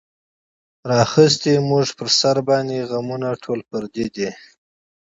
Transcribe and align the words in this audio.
راغیستې 0.91 1.53
مونږ 1.69 1.87
پۀ 1.97 2.05
سر 2.19 2.37
باندې 2.47 2.87
غمونه 2.89 3.27
ټول 3.43 3.59
پردي 3.69 4.07
دي 4.15 4.29